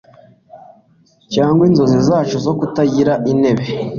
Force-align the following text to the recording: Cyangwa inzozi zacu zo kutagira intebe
Cyangwa 1.33 1.63
inzozi 1.69 1.99
zacu 2.07 2.35
zo 2.45 2.53
kutagira 2.59 3.13
intebe 3.31 3.65